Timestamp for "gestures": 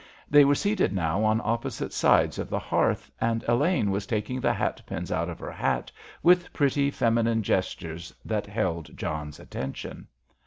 7.43-8.11